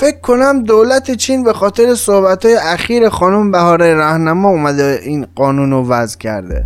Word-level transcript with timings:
فکر 0.00 0.20
کنم 0.20 0.62
دولت 0.62 1.10
چین 1.10 1.44
به 1.44 1.52
خاطر 1.52 1.94
صحبت 1.94 2.44
های 2.44 2.54
اخیر 2.54 3.08
خانم 3.08 3.50
بهاره 3.50 3.94
رهنما 3.94 4.48
اومده 4.48 5.00
این 5.02 5.26
قانون 5.36 5.70
رو 5.70 5.88
وضع 5.88 6.18
کرده. 6.18 6.64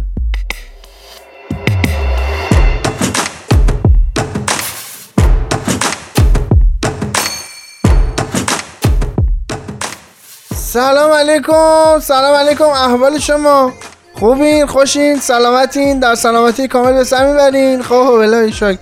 سلام 10.55 11.12
علیکم 11.12 12.01
سلام 12.03 12.35
علیکم 12.35 12.64
احوال 12.64 13.19
شما؟ 13.19 13.73
خوبین 14.14 14.66
خوشین 14.66 15.16
سلامتین 15.16 15.98
در 15.98 16.14
سلامتی 16.14 16.69
کامل 16.69 16.93
به 16.93 17.05
سر 17.05 17.27
می‌برین. 17.27 17.82
خب 17.82 17.95
ولای 17.95 18.53
شک 18.53 18.79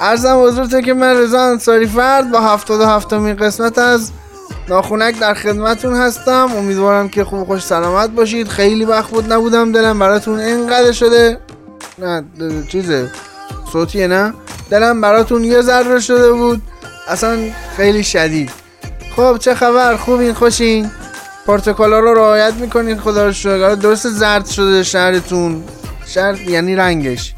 ارزم 0.00 0.42
حضورتون 0.44 0.82
که 0.82 0.94
من 0.94 1.16
رضا 1.16 1.40
انصاری 1.40 1.86
فرد 1.86 2.30
با 2.30 2.40
هفتاد 2.40 2.80
و 2.80 2.84
هفتمین 2.84 3.36
قسمت 3.36 3.78
از 3.78 4.10
ناخونک 4.68 5.18
در 5.18 5.34
خدمتون 5.34 5.94
هستم. 5.94 6.48
امیدوارم 6.56 7.08
که 7.08 7.24
خوب 7.24 7.46
خوش 7.46 7.62
سلامت 7.62 8.10
باشید. 8.10 8.48
خیلی 8.48 8.84
وقت 8.84 9.10
بود 9.10 9.32
نبودم 9.32 9.72
دلم 9.72 9.98
براتون 9.98 10.38
اینقدر 10.38 10.92
شده. 10.92 11.38
نه 11.98 12.24
چیزه 12.68 13.10
صوتیه 13.72 14.06
نه؟ 14.06 14.34
دلم 14.70 15.00
براتون 15.00 15.44
یه 15.44 15.60
ذره 15.60 16.00
شده 16.00 16.32
بود. 16.32 16.62
اصلا 17.08 17.38
خیلی 17.76 18.04
شدید. 18.04 18.50
خب 19.16 19.36
چه 19.38 19.54
خبر؟ 19.54 19.96
خوبین؟ 19.96 20.32
خوشین؟ 20.32 20.90
پروتکل 21.46 21.92
رو 21.92 22.14
رعایت 22.14 22.54
می‌کنین؟ 22.54 23.00
خدا 23.00 23.26
رو 23.26 23.32
شکر. 23.32 23.74
درست 23.74 24.08
زرد 24.08 24.46
شده 24.46 24.82
شهرتون. 24.82 25.64
شهر 26.06 26.40
یعنی 26.40 26.76
رنگش. 26.76 27.34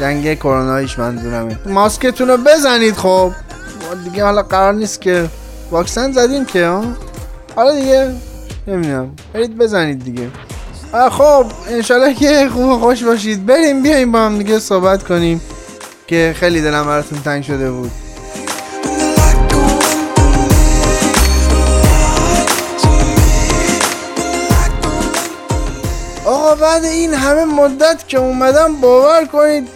رنگ 0.00 0.38
کرونایش 0.38 0.98
منظورمه. 0.98 1.58
ماسکتون 1.66 2.28
رو 2.28 2.36
بزنید 2.36 2.96
خب. 2.96 3.32
دیگه 4.04 4.24
حالا 4.24 4.42
قرار 4.42 4.74
نیست 4.74 5.00
که 5.00 5.28
واکسن 5.70 6.12
زدیم 6.12 6.44
که 6.44 6.80
حالا 7.56 7.74
دیگه 7.74 8.14
نمی‌دونم. 8.66 9.10
برید 9.34 9.58
بزنید 9.58 10.04
دیگه. 10.04 10.28
خب 11.10 11.46
انشالله 11.68 12.14
که 12.14 12.48
خوب 12.52 12.80
خوش 12.80 13.04
باشید. 13.04 13.46
بریم 13.46 13.82
بیایم 13.82 14.12
با 14.12 14.18
هم 14.18 14.38
دیگه 14.38 14.58
صحبت 14.58 15.02
کنیم 15.02 15.40
که 16.06 16.34
خیلی 16.36 16.60
دلم 16.60 16.86
براتون 16.86 17.18
تنگ 17.22 17.44
شده 17.44 17.70
بود. 17.70 17.90
آقا 26.26 26.54
بعد 26.54 26.84
این 26.84 27.14
همه 27.14 27.44
مدت 27.44 28.08
که 28.08 28.18
اومدم 28.18 28.80
باور 28.80 29.24
کنید 29.24 29.68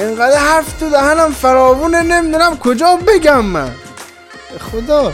اینقدر 0.00 0.38
حرف 0.38 0.72
تو 0.72 0.90
دهنم 0.90 1.30
فراوونه 1.30 2.02
نمی‌دونم 2.02 2.56
کجا 2.56 2.98
بگم 3.08 3.44
من. 3.44 3.70
خدا. 4.72 5.12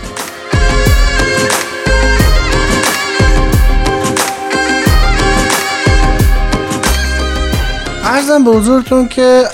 ارزم 8.05 8.45
به 8.45 8.51
حضورتون 8.51 9.09
که 9.09 9.45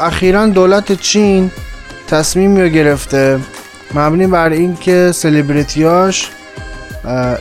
اخیرا 0.00 0.46
دولت 0.46 0.92
چین 0.92 1.50
تصمیم 2.08 2.56
رو 2.56 2.68
گرفته. 2.68 3.40
مبنی 3.94 4.26
بر 4.26 4.48
اینکه 4.48 5.12
سلبریتیاش 5.12 6.30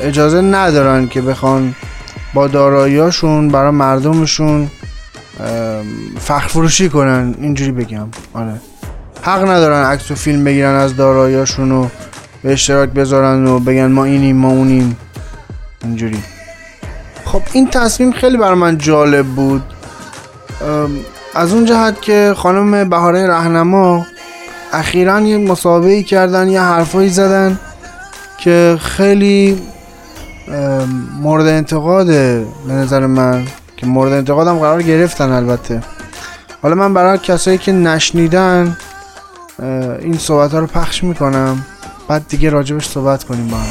اجازه 0.02 0.42
ندارن 0.42 1.08
که 1.08 1.22
بخوان 1.22 1.76
با 2.34 2.48
داراییاشون 2.48 3.48
برای 3.48 3.72
مردمشون 3.72 4.72
فخر 6.20 6.48
فروشی 6.48 6.90
کنن 6.90 7.36
اینجوری 7.42 7.72
بگم. 7.72 8.08
آره. 8.34 8.54
حق 9.22 9.50
ندارن 9.50 9.86
عکس 9.86 10.12
و 10.12 10.16
فیلم 10.16 10.44
بگیرن 10.44 10.76
از 10.76 10.96
داراییاشون 10.96 11.72
و 11.72 11.88
به 12.44 12.52
اشتراک 12.52 12.90
بذارن 12.90 13.48
و 13.48 13.60
بگن 13.60 13.86
ما 13.92 14.06
اینیم 14.06 14.36
ما 14.36 14.50
اونیم. 14.50 14.98
اینجوری. 15.84 16.24
خب 17.26 17.42
این 17.54 17.68
تصمیم 17.68 18.12
خیلی 18.12 18.38
برای 18.38 18.56
من 18.56 18.78
جالب 18.78 19.26
بود. 19.26 19.64
از 21.36 21.54
اون 21.54 21.66
جهت 21.66 22.02
که 22.02 22.34
خانم 22.38 22.90
بهاره 22.90 23.28
رهنما 23.28 24.06
اخیرا 24.74 25.20
یه 25.20 25.38
مسابقه 25.38 26.04
کردن 26.04 26.50
یه 26.50 26.62
حرفایی 26.62 27.10
زدن 27.10 27.60
که 28.38 28.78
خیلی 28.82 29.62
مورد 31.22 31.48
انتقاد 31.48 32.08
به 32.08 32.46
نظر 32.74 33.06
من 33.06 33.48
که 33.80 33.86
مورد 33.86 34.14
انتقادم 34.14 34.60
قرار 34.60 34.82
گرفتن 34.82 35.32
البته. 35.32 35.82
حالا 36.62 36.76
من 36.76 36.94
برای 36.94 37.18
کسایی 37.18 37.58
که 37.58 37.72
نشنیدن 37.72 38.78
این 40.00 40.18
صحبت 40.18 40.54
ها 40.54 40.60
رو 40.60 40.68
پخش 40.68 41.04
می‌کنم. 41.04 41.66
بعد 42.08 42.28
دیگه 42.28 42.50
راجبش 42.50 42.88
صحبت 42.90 43.24
کنیم 43.24 43.48
با 43.48 43.58
هم. 43.58 43.66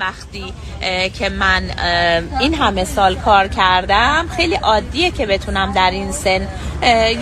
وقتی 0.00 0.54
که 1.18 1.28
من 1.28 1.62
این 2.40 2.54
همه 2.54 2.84
سال 2.84 3.14
کار 3.14 3.48
کردم 3.48 4.26
خیلی 4.36 4.54
عادیه 4.54 5.10
که 5.10 5.26
بتونم 5.26 5.72
در 5.72 5.90
این 5.90 6.12
سن 6.12 6.48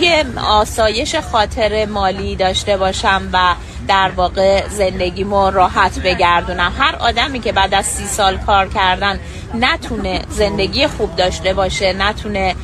یه 0.01 0.25
آسایش 0.47 1.15
خاطر 1.15 1.85
مالی 1.85 2.35
داشته 2.35 2.77
باشم 2.77 3.29
و 3.33 3.55
در 3.87 4.11
واقع 4.15 4.67
زندگیمو 4.67 5.51
راحت 5.51 5.99
بگردونم. 5.99 6.73
هر 6.79 6.95
آدمی 6.95 7.39
که 7.39 7.51
بعد 7.51 7.73
از 7.73 7.85
سی 7.85 8.05
سال 8.05 8.37
کار 8.37 8.67
کردن 8.67 9.19
نتونه 9.53 10.21
زندگی 10.29 10.87
خوب 10.87 11.15
داشته 11.15 11.53
باشه 11.53 11.93
نتونه 11.93 12.55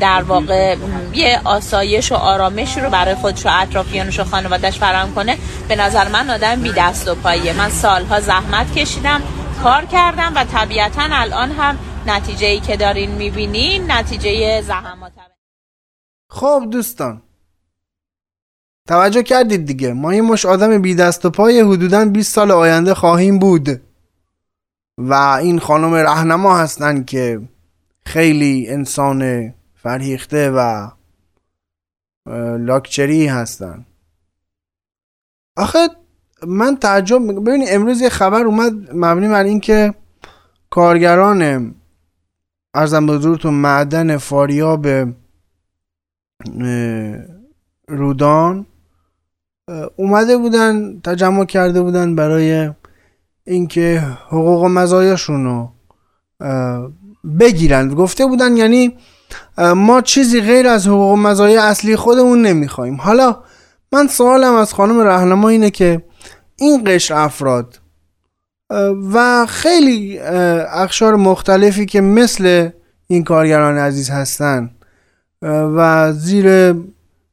در 0.00 0.22
واقع 0.22 0.76
یه 1.14 1.40
آسایش 1.44 2.12
و 2.12 2.14
آرامش 2.14 2.78
رو 2.78 2.90
برای 2.90 3.14
خودش 3.14 3.46
و 3.46 3.50
اطرافیانش 3.52 4.20
و 4.20 4.24
خانوادش 4.24 4.78
فراهم 4.78 5.14
کنه 5.14 5.36
به 5.68 5.76
نظر 5.76 6.08
من 6.08 6.30
آدم 6.30 6.62
بی 6.62 6.72
دست 6.72 7.08
و 7.08 7.14
پایه 7.14 7.52
من 7.52 7.70
سالها 7.70 8.20
زحمت 8.20 8.74
کشیدم. 8.74 9.22
کار 9.52 9.84
کردم 9.84 10.32
و 10.36 10.44
طبیعتا 10.44 11.02
الان 11.10 11.50
هم 11.50 11.78
نتیجه 12.06 12.46
ای 12.46 12.60
که 12.60 12.76
دارین 12.76 13.10
می‌بینین 13.10 13.90
نتیجه 13.90 14.62
زحمات 14.62 15.12
خب 16.30 16.68
دوستان. 16.70 17.22
توجه 18.88 19.22
کردید 19.22 19.66
دیگه. 19.66 19.92
ما 19.92 20.10
این 20.10 20.24
مش 20.24 20.46
آدم 20.46 20.82
بی 20.82 20.94
دست 20.94 21.24
و 21.24 21.30
پای 21.30 21.60
حدودا 21.60 22.04
20 22.04 22.34
سال 22.34 22.50
آینده 22.50 22.94
خواهیم 22.94 23.38
بود. 23.38 23.82
و 24.98 25.14
این 25.14 25.58
خانم 25.58 25.94
رهنما 25.94 26.58
هستن 26.58 27.04
که 27.04 27.40
خیلی 28.06 28.68
انسان 28.68 29.52
فرهیخته 29.74 30.50
و 30.50 30.90
لاکچری 32.58 33.26
هستن. 33.26 33.86
آخه 35.56 35.78
من 36.46 36.76
تعجب 36.76 37.18
ببینید 37.46 37.68
امروز 37.70 38.00
یه 38.00 38.08
خبر 38.08 38.44
اومد 38.44 38.72
مبنی 38.94 39.28
بر 39.28 39.44
اینکه 39.44 39.94
کارگران 40.70 41.74
ارزم 42.74 43.10
حضورتون 43.10 43.54
معدن 43.54 44.16
فاریاب 44.16 44.86
رودان 47.88 48.66
اومده 49.96 50.36
بودن 50.36 51.00
تجمع 51.00 51.44
کرده 51.44 51.82
بودن 51.82 52.16
برای 52.16 52.70
اینکه 53.44 54.02
حقوق 54.28 54.62
و 54.62 54.68
مزایاشون 54.68 55.44
رو 55.44 55.72
بگیرن. 57.40 57.94
گفته 57.94 58.26
بودن 58.26 58.56
یعنی 58.56 58.96
ما 59.58 60.00
چیزی 60.00 60.40
غیر 60.40 60.68
از 60.68 60.86
حقوق 60.86 61.12
و 61.12 61.16
مزایای 61.16 61.56
اصلی 61.56 61.96
خودمون 61.96 62.42
نمی‌خوایم. 62.42 62.96
حالا 62.96 63.36
من 63.92 64.06
سوالم 64.06 64.54
از 64.54 64.74
خانم 64.74 65.00
رهنما 65.00 65.48
اینه 65.48 65.70
که 65.70 66.04
این 66.62 66.82
قشر 66.86 67.14
افراد 67.14 67.78
و 69.12 69.46
خیلی 69.48 70.18
اخشار 70.68 71.16
مختلفی 71.16 71.86
که 71.86 72.00
مثل 72.00 72.70
این 73.06 73.24
کارگران 73.24 73.78
عزیز 73.78 74.10
هستن 74.10 74.70
و 75.42 76.12
زیر 76.12 76.74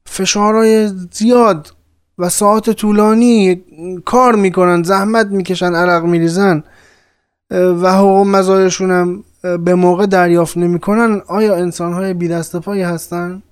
فشارهای 0.06 0.90
زیاد 1.12 1.74
و 2.18 2.28
ساعت 2.28 2.70
طولانی 2.70 3.64
کار 4.04 4.34
می‌کنن 4.34 4.82
زحمت 4.82 5.26
می‌کشن 5.26 5.74
عرق 5.74 6.04
میریزن 6.04 6.64
و 7.50 7.92
حقوق 7.92 8.26
مزایشون 8.26 8.90
هم 8.90 9.24
به 9.64 9.74
موقع 9.74 10.06
دریافت 10.06 10.56
نمی‌کنن 10.56 11.22
آیا 11.26 11.56
انسان 11.56 11.92
های 11.92 12.14
بی 12.14 12.28
دست 12.28 12.56
پایی 12.56 12.82
هستن؟ 12.82 13.42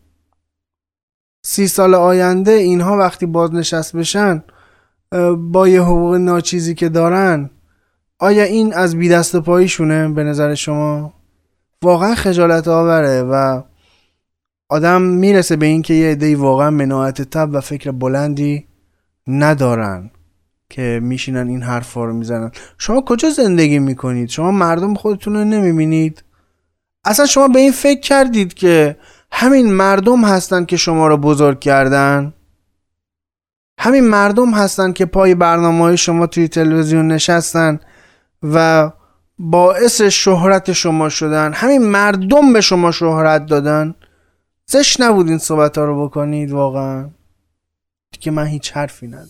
سی 1.43 1.69
سال 1.69 1.95
آینده 1.95 2.53
اینها 2.53 2.97
وقتی 2.97 3.27
بازنشست 3.27 3.97
بشن 3.97 4.43
با 5.39 5.69
یه 5.69 5.83
حقوق 5.83 6.15
ناچیزی 6.15 6.75
که 6.75 6.89
دارن 6.89 7.51
آیا 8.19 8.43
این 8.43 8.75
از 8.75 8.97
بی 8.97 9.09
دست 9.09 9.37
پاییشونه 9.37 10.09
به 10.09 10.25
نظر 10.25 10.55
شما؟ 10.55 11.15
واقعا 11.83 12.15
خجالت 12.15 12.69
آوره 12.69 13.23
و 13.23 13.63
آدم 14.69 15.03
می‌رسه 15.03 15.57
به 15.57 15.67
اینکه 15.67 15.95
یه 15.95 16.11
عده‌ای 16.11 16.35
واقعا 16.35 16.71
مناعت 16.71 17.23
تب 17.23 17.49
و 17.53 17.61
فکر 17.61 17.91
بلندی 17.91 18.67
ندارن 19.27 20.11
که 20.71 21.01
میشینن 21.03 21.49
این 21.49 21.63
حرفا 21.63 22.05
رو 22.05 22.13
می‌زنن. 22.13 22.51
شما 22.79 23.01
کجا 23.01 23.31
زندگی 23.31 23.79
می‌کنید؟ 23.79 24.29
شما 24.29 24.51
مردم 24.51 24.95
خودتون 24.95 25.35
رو 25.35 25.45
نمی‌بینید؟ 25.45 26.25
اصلا 27.05 27.27
شما 27.27 27.49
به 27.49 27.59
این 27.59 27.73
فکر 27.73 28.01
کردید 28.01 28.55
که 28.55 28.97
همین 29.33 29.73
مردم 29.73 30.25
هستن 30.25 30.65
که 30.65 30.77
شما 30.77 31.09
رو 31.09 31.17
بزرگ 31.17 31.61
کردن؟ 31.61 32.35
همین 33.79 34.09
مردم 34.09 34.51
هستن 34.55 34.93
که 34.93 35.07
پای 35.07 35.35
برنامه 35.35 35.85
های 35.85 35.97
شما 35.97 36.27
توی 36.27 36.49
تلویزیون 36.49 37.09
نشستن 37.09 37.81
و 38.43 38.91
باعث 39.39 40.03
شهرت 40.03 40.73
شما 40.73 41.09
شدن. 41.09 41.53
همین 41.53 41.83
مردم 41.83 42.53
به 42.53 42.61
شما 42.61 42.91
شهرت 42.91 43.47
دادن. 43.47 43.95
زش 44.67 45.01
نبود 45.01 45.29
این 45.29 45.39
صحبت 45.39 45.79
ها 45.79 45.85
رو 45.85 46.09
بکنید 46.09 46.51
واقعا. 46.51 47.11
که 48.21 48.31
من 48.31 48.47
هیچ 48.47 48.73
حرفی 48.73 49.07
ندارم. 49.07 49.29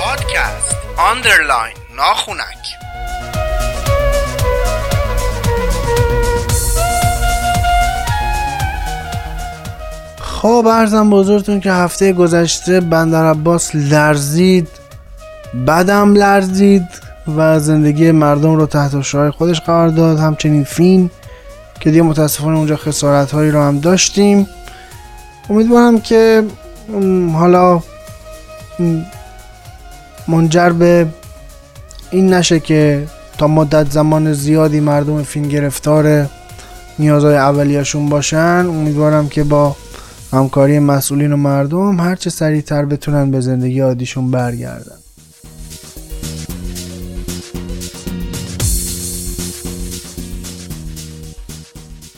پادکست 0.00 0.76
آندرلاین 0.98 1.74
ناخونک. 1.96 2.78
خب 10.42 10.66
ارزم 10.70 11.10
بزرگتون 11.10 11.60
که 11.60 11.72
هفته 11.72 12.12
گذشته 12.12 12.80
بندر 12.80 13.30
عباس 13.30 13.70
لرزید 13.74 14.68
بدم 15.66 16.14
لرزید 16.14 16.88
و 17.36 17.60
زندگی 17.60 18.10
مردم 18.10 18.54
رو 18.54 18.66
تحت 18.66 19.00
شعای 19.00 19.30
خودش 19.30 19.60
قرار 19.60 19.88
داد. 19.88 20.18
همچنین 20.18 20.64
فین 20.64 21.10
که 21.80 21.90
دیگه 21.90 22.02
متاسفانه 22.02 22.56
اونجا 22.56 22.76
خسارت 22.76 23.30
هایی 23.30 23.50
رو 23.50 23.62
هم 23.62 23.78
داشتیم. 23.78 24.48
امیدوارم 25.50 26.00
که 26.00 26.44
حالا 27.32 27.82
منجر 30.28 30.70
به 30.70 31.06
این 32.10 32.34
نشه 32.34 32.60
که 32.60 33.06
تا 33.38 33.46
مدت 33.46 33.90
زمان 33.90 34.32
زیادی 34.32 34.80
مردم 34.80 35.22
فین 35.22 35.48
گرفتار 35.48 36.26
نیازهای 36.98 37.36
اولیاشون 37.36 38.08
باشن. 38.08 38.66
امیدوارم 38.68 39.28
که 39.28 39.44
با 39.44 39.76
همکاری 40.32 40.78
مسئولین 40.78 41.32
و 41.32 41.36
مردم 41.36 42.00
هرچه 42.00 42.30
سریعتر 42.30 42.84
بتونن 42.84 43.30
به 43.30 43.40
زندگی 43.40 43.80
عادیشون 43.80 44.30
برگردن. 44.30 44.96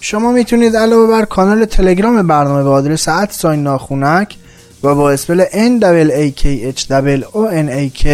شما 0.00 0.32
می‌تونید 0.32 0.76
علاوه 0.76 1.10
بر 1.10 1.24
کانال 1.24 1.64
تلگرام 1.64 2.26
برنامه 2.26 2.62
به 2.62 2.68
آدرس 2.68 3.08
sign 3.30 3.62
ناخونک 3.62 4.36
و 4.82 4.94
با 4.94 5.10
spell 5.10 5.44
N 5.44 5.82
A 6.10 6.40
K 6.40 6.44
H 6.76 6.84
O 7.32 7.52
N 7.52 7.70
A 7.70 8.02
K 8.02 8.06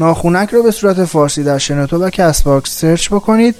ناخونک 0.00 0.50
رو 0.50 0.62
به 0.62 0.70
صورت 0.70 1.04
فارسی 1.04 1.44
در 1.44 1.58
شنوتو 1.58 1.98
و 1.98 2.10
Castbox 2.10 2.80
search 2.80 3.08
بکنید 3.08 3.54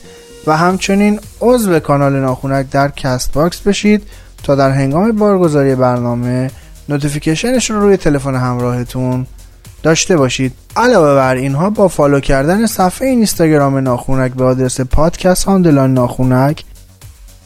و 0.46 0.56
همچنین 0.56 1.20
عضو 1.40 1.78
کانال 1.78 2.12
ناخونک 2.12 2.70
در 2.70 2.88
Castbox 2.88 3.60
بشید 3.60 4.02
تا 4.44 4.54
در 4.54 4.70
هنگام 4.70 5.12
بارگذاری 5.12 5.74
برنامه 5.74 6.50
notification 6.88 7.59
ش 7.59 7.70
رو 7.70 7.80
روی 7.80 7.96
تلفن 7.96 8.34
همراهتون 8.34 9.26
داشته 9.82 10.16
باشید. 10.16 10.52
علاوه 10.76 11.14
بر 11.14 11.34
اینها 11.34 11.70
با 11.70 11.88
follow 11.88 12.20
کردن 12.20 12.66
صفحه 12.66 13.08
اینستاگرام 13.08 13.76
ناخونک 13.76 14.32
به 14.32 14.44
آدرس 14.44 14.80
پادکست 14.80 15.44
underline 15.44 15.94
ناخونک 15.94 16.64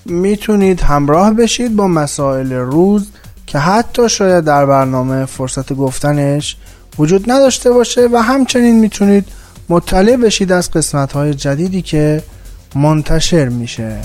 می‌تونید 0.04 0.80
همراه 0.80 1.32
بشید 1.34 1.76
با 1.76 1.88
مسائل 1.88 2.52
روز 2.52 3.08
که 3.46 3.58
حتی 3.58 4.08
شاید 4.08 4.44
در 4.44 4.66
برنامه 4.66 5.24
فرصت 5.24 5.72
گفتنش 5.72 6.56
وجود 6.98 7.30
نداشته 7.30 7.70
باشه 7.70 8.08
و 8.12 8.16
همچنین 8.16 8.80
می‌تونید 8.80 9.28
مطلع 9.68 10.16
بشید 10.16 10.52
از 10.52 10.70
قسمت 10.70 11.12
های 11.12 11.34
جدیدی 11.34 11.82
که 11.82 12.22
منتشر 12.74 13.48
میشه. 13.48 13.96